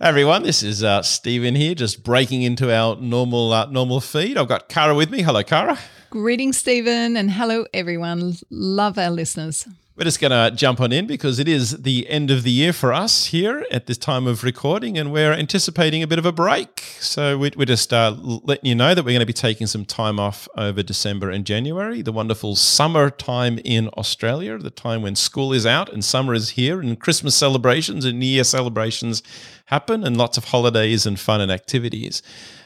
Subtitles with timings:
[0.00, 4.36] everyone, this is uh, Stephen here, just breaking into our normal uh, normal feed.
[4.36, 5.22] I've got Kara with me.
[5.22, 5.78] Hello, Kara.
[6.10, 8.34] Greetings, Stephen, and hello, everyone.
[8.50, 9.66] Love our listeners.
[9.96, 12.72] We're just going to jump on in because it is the end of the year
[12.72, 16.32] for us here at this time of recording, and we're anticipating a bit of a
[16.32, 16.80] break.
[16.98, 20.18] So we're, just uh, letting you know that we're going to be taking some time
[20.18, 25.52] off over December and January, the wonderful summer time in Australia, the time when school
[25.52, 29.22] is out and summer is here, and Christmas celebrations and New Year celebrations
[29.66, 32.20] happen, and lots of holidays and fun and activities.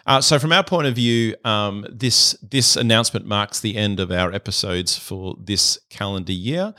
[0.06, 4.10] Uh, so, from our point of view, um, this this announcement marks the end of
[4.10, 6.72] our episodes for this calendar year.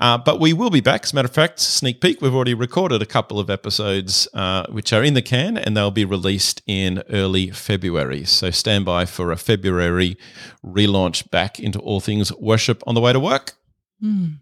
[0.00, 1.04] Uh, but we will be back.
[1.04, 4.64] As a matter of fact, sneak peek, we've already recorded a couple of episodes uh,
[4.68, 8.24] which are in the can and they'll be released in early February.
[8.24, 10.16] So stand by for a February
[10.64, 13.54] relaunch back into all things worship on the way to work.
[14.02, 14.36] Mm.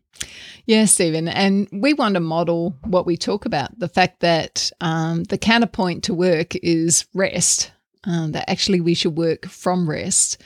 [0.66, 1.28] Yeah, Stephen.
[1.28, 6.04] And we want to model what we talk about the fact that um, the counterpoint
[6.04, 7.70] to work is rest,
[8.04, 10.42] um, that actually we should work from rest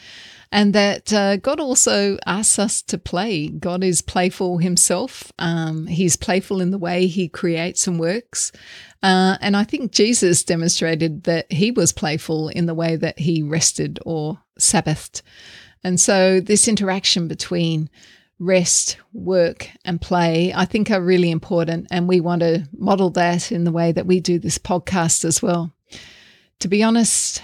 [0.52, 3.48] and that uh, God also asks us to play.
[3.48, 5.32] God is playful himself.
[5.38, 8.50] Um, he's playful in the way he creates and works.
[9.02, 13.42] Uh, and I think Jesus demonstrated that he was playful in the way that he
[13.42, 15.22] rested or Sabbathed.
[15.82, 17.88] And so, this interaction between
[18.38, 21.86] rest, work, and play, I think are really important.
[21.90, 25.40] And we want to model that in the way that we do this podcast as
[25.40, 25.72] well.
[26.58, 27.42] To be honest,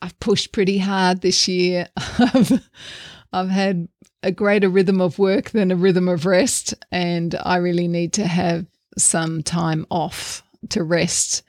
[0.00, 1.88] I've pushed pretty hard this year.
[1.96, 2.68] I've,
[3.32, 3.88] I've had
[4.22, 8.26] a greater rhythm of work than a rhythm of rest, and I really need to
[8.26, 8.66] have
[8.98, 11.42] some time off to rest,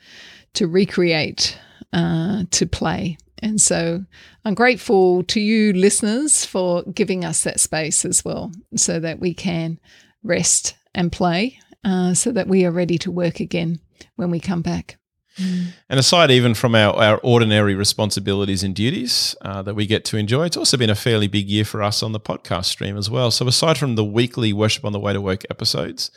[0.53, 1.57] to recreate,
[1.91, 3.17] uh, to play.
[3.39, 4.05] And so
[4.45, 9.33] I'm grateful to you listeners for giving us that space as well so that we
[9.33, 9.79] can
[10.23, 13.79] rest and play uh, so that we are ready to work again
[14.15, 14.97] when we come back.
[15.37, 15.67] Mm.
[15.89, 20.17] And aside even from our, our ordinary responsibilities and duties uh, that we get to
[20.17, 23.09] enjoy, it's also been a fairly big year for us on the podcast stream as
[23.09, 23.31] well.
[23.31, 26.11] So aside from the weekly Worship on the Way to Work episodes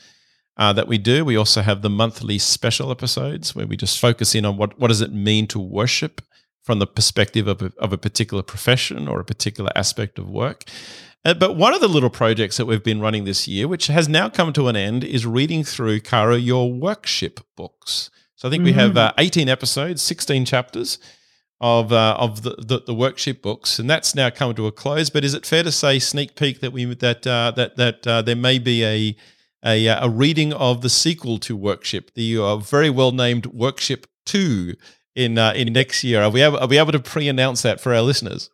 [0.57, 4.35] uh, that we do, we also have the monthly special episodes where we just focus
[4.35, 6.21] in on what, what does it mean to worship
[6.63, 10.65] from the perspective of a, of a particular profession or a particular aspect of work.
[11.25, 14.09] Uh, but one of the little projects that we've been running this year, which has
[14.09, 18.11] now come to an end, is reading through, Kara, your workship books.
[18.37, 18.67] So I think mm-hmm.
[18.67, 18.99] we have mm-hmm.
[18.99, 20.99] uh, 18 episodes, 16 chapters
[21.61, 25.11] of uh, of the, the, the Workship books, and that's now come to a close.
[25.11, 28.23] But is it fair to say, sneak peek, that we that uh, that that uh,
[28.23, 29.17] there may be a
[29.65, 34.07] a, uh, a reading of the sequel to Workship, the uh, very well named Workship
[34.27, 34.75] Two,
[35.15, 36.23] in in next year?
[36.23, 38.51] Are we able, are we able to pre announce that for our listeners?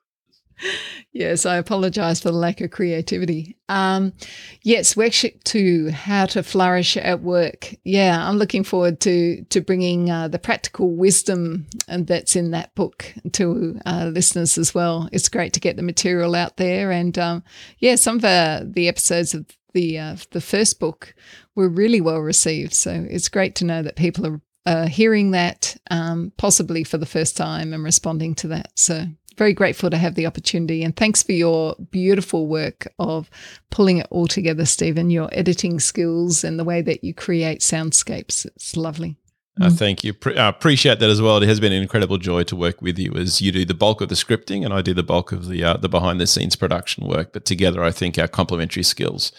[1.12, 3.58] Yes, I apologize for the lack of creativity.
[3.68, 4.14] Um,
[4.62, 7.74] yes, Workship two, how to flourish at work.
[7.84, 13.12] Yeah, I'm looking forward to to bringing uh, the practical wisdom that's in that book
[13.32, 15.08] to uh, listeners as well.
[15.12, 17.44] It's great to get the material out there, and um,
[17.78, 21.14] yeah, some of uh, the episodes of the uh, the first book
[21.54, 22.72] were really well received.
[22.72, 27.06] So it's great to know that people are uh, hearing that um, possibly for the
[27.06, 28.70] first time and responding to that.
[28.76, 29.06] So
[29.36, 30.82] very grateful to have the opportunity.
[30.82, 33.30] And thanks for your beautiful work of
[33.70, 38.46] pulling it all together, Stephen, your editing skills and the way that you create soundscapes.
[38.46, 39.16] It's lovely.
[39.60, 40.14] Uh, thank you.
[40.14, 41.36] Pre- uh, appreciate that as well.
[41.36, 44.00] It has been an incredible joy to work with you as you do the bulk
[44.00, 46.56] of the scripting and I do the bulk of the uh, the behind the scenes
[46.56, 47.34] production work.
[47.34, 49.30] But together, I think our complementary skills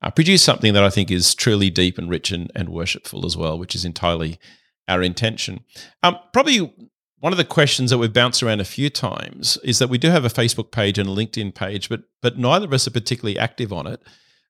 [0.00, 3.36] uh, produce something that I think is truly deep and rich and, and worshipful as
[3.36, 4.38] well, which is entirely
[4.86, 5.64] our intention.
[6.04, 6.72] Um, probably
[7.20, 10.10] one of the questions that we've bounced around a few times is that we do
[10.10, 13.38] have a Facebook page and a LinkedIn page, but but neither of us are particularly
[13.38, 14.02] active on it.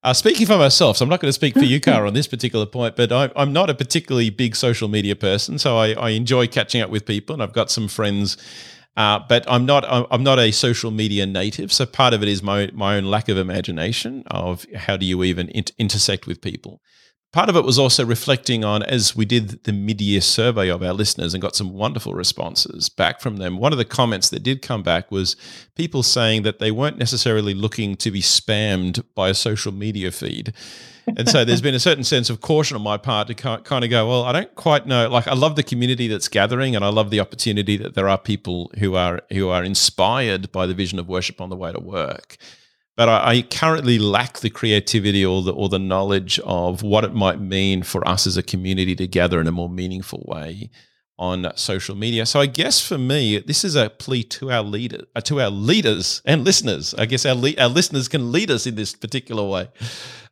[0.04, 2.28] Uh, speaking for myself, so I'm not going to speak for you, Kara, on this
[2.28, 6.10] particular point, but I, am not a particularly big social media person, so I, I,
[6.10, 8.36] enjoy catching up with people, and I've got some friends,
[8.96, 11.72] uh, but I'm not I'm not a social media native.
[11.72, 15.24] So part of it is my my own lack of imagination of how do you
[15.24, 16.80] even inter- intersect with people
[17.33, 20.93] part of it was also reflecting on as we did the mid-year survey of our
[20.93, 24.63] listeners and got some wonderful responses back from them one of the comments that did
[24.63, 25.36] come back was
[25.75, 30.53] people saying that they weren't necessarily looking to be spammed by a social media feed.
[31.16, 33.89] And so there's been a certain sense of caution on my part to kind of
[33.89, 36.89] go well i don't quite know like i love the community that's gathering and i
[36.89, 40.98] love the opportunity that there are people who are who are inspired by the vision
[40.98, 42.36] of worship on the way to work
[42.98, 47.15] but I, I, currently lack the creativity or the or the knowledge of what it
[47.15, 50.68] might mean for us as a community to gather in a more meaningful way
[51.16, 52.27] on social media.
[52.27, 55.48] So I guess for me, this is a plea to our leader, uh, to our
[55.48, 56.92] leaders and listeners.
[56.95, 59.68] I guess our le- our listeners can lead us in this particular way.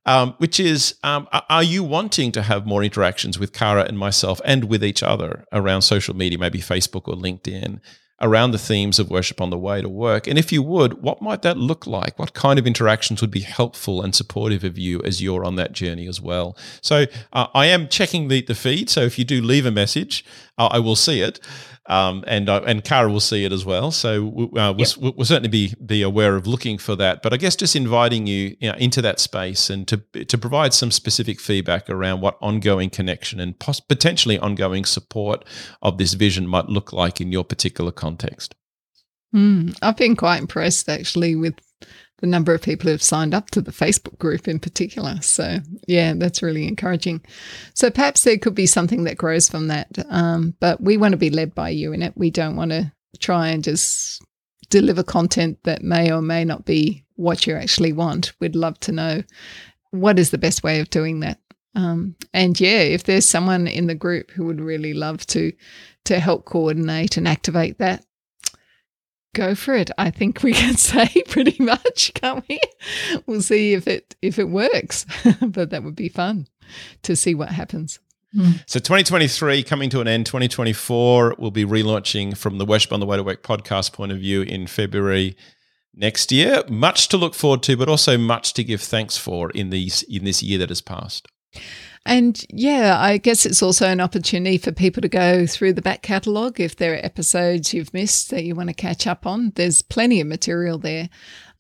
[0.05, 4.41] um, which is um, Are you wanting to have more interactions with Kara and myself
[4.45, 7.79] and with each other around social media, maybe Facebook or LinkedIn?
[8.21, 10.27] Around the themes of worship on the way to work?
[10.27, 12.19] And if you would, what might that look like?
[12.19, 15.73] What kind of interactions would be helpful and supportive of you as you're on that
[15.73, 16.57] journey as well?
[16.81, 18.91] So uh, I am checking the, the feed.
[18.91, 20.25] So if you do leave a message,
[20.59, 21.41] uh, I will see it
[21.89, 23.91] um, and uh, and Kara will see it as well.
[23.91, 24.89] So uh, we'll, yep.
[24.99, 27.23] we'll, certainly be be aware of looking for that.
[27.23, 30.75] But I guess just inviting you, you know, into that space and to to provide
[30.75, 35.45] some specific feedback around what ongoing connection and pos- potentially ongoing support
[35.83, 38.55] of this vision might look like in your particular context.
[39.35, 41.55] Mm, I've been quite impressed actually with
[42.19, 45.21] the number of people who have signed up to the Facebook group in particular.
[45.21, 47.25] So, yeah, that's really encouraging.
[47.75, 49.89] So, perhaps there could be something that grows from that.
[50.09, 52.15] Um, but we want to be led by you in it.
[52.17, 54.23] We don't want to try and just
[54.71, 58.33] deliver content that may or may not be what you actually want.
[58.41, 59.23] We'd love to know
[59.91, 61.39] what is the best way of doing that.
[61.75, 65.53] Um, and yeah, if there's someone in the group who would really love to
[66.05, 68.06] to help coordinate and activate that,
[69.37, 69.91] go for it.
[69.99, 72.59] I think we can say pretty much, can't we?
[73.27, 75.07] We'll see if it if it works,
[75.41, 76.49] but that would be fun
[77.03, 78.01] to see what happens.
[78.33, 78.53] Hmm.
[78.67, 80.27] So 2023 coming to an end.
[80.27, 84.19] 2024 will be relaunching from the Worship on the Way to Work podcast point of
[84.19, 85.37] view in February
[85.95, 86.65] next year.
[86.69, 90.25] Much to look forward to, but also much to give thanks for in these in
[90.25, 91.29] this year that has passed.
[92.07, 96.03] And yeah, I guess it's also an opportunity for people to go through the back
[96.03, 99.53] catalogue if there are episodes you've missed that you want to catch up on.
[99.57, 101.09] There's plenty of material there.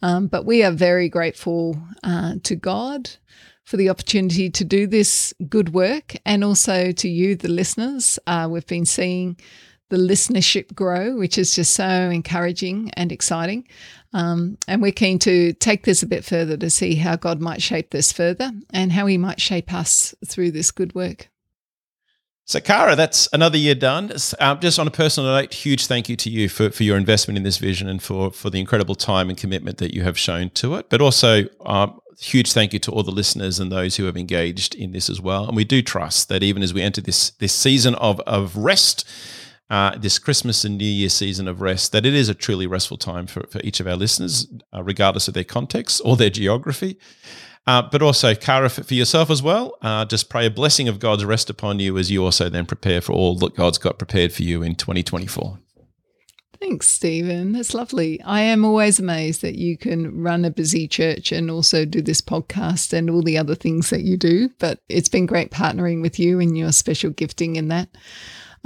[0.02, 3.10] Um, but we are very grateful uh, to God
[3.64, 8.19] for the opportunity to do this good work and also to you, the listeners.
[8.26, 9.37] Uh, we've been seeing
[9.88, 13.67] the listenership grow, which is just so encouraging and exciting.
[14.12, 17.62] Um, and we're keen to take this a bit further to see how God might
[17.62, 21.29] shape this further and how He might shape us through this good work.
[22.49, 24.12] So, Kara, that's another year done.
[24.38, 27.37] Um, just on a personal note, huge thank you to you for, for your investment
[27.37, 30.50] in this vision and for, for the incredible time and commitment that you have shown
[30.50, 30.89] to it.
[30.89, 34.75] But also, um, huge thank you to all the listeners and those who have engaged
[34.75, 35.47] in this as well.
[35.47, 39.05] And we do trust that even as we enter this this season of of rest
[39.69, 42.97] uh, this Christmas and New Year season of rest, that it is a truly restful
[42.97, 46.99] time for, for each of our listeners, uh, regardless of their context or their geography.
[47.67, 51.25] Uh, but also, Kara, for, yourself as well, uh, just pray a blessing of God's
[51.25, 54.45] rest upon you as you also then prepare for all that God's got prepared for
[54.45, 55.59] you in 2024.
[56.61, 57.53] Thanks, Stephen.
[57.53, 58.23] That's lovely.
[58.23, 62.21] I am always amazed that you can run a busy church and also do this
[62.21, 64.49] podcast and all the other things that you do.
[64.59, 67.89] But it's been great partnering with you and your special gifting in that.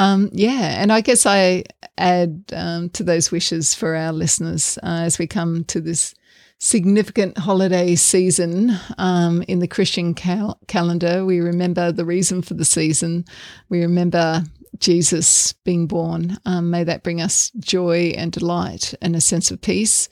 [0.00, 1.64] Um, yeah, and I guess I
[1.99, 6.14] add um, to those wishes for our listeners uh, as we come to this
[6.56, 11.26] significant holiday season um, in the Christian cal- calendar.
[11.26, 13.26] We remember the reason for the season.
[13.69, 14.44] We remember
[14.79, 16.38] Jesus being born.
[16.47, 20.08] Um, may that bring us joy and delight and a sense of peace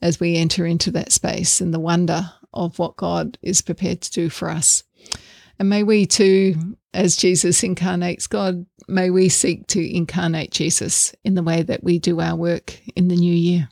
[0.00, 4.12] as we enter into that space and the wonder of what God is prepared to
[4.12, 4.84] do for us.
[5.58, 11.34] And may we too, as Jesus incarnates God, may we seek to incarnate Jesus in
[11.34, 13.68] the way that we do our work in the new year.